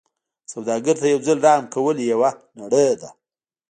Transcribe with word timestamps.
سوالګر 0.51 0.95
ته 1.01 1.07
یو 1.11 1.19
ځل 1.27 1.37
رحم 1.45 1.65
کول 1.73 1.97
یوه 2.11 2.31
نړۍ 2.59 2.89
ده 3.01 3.09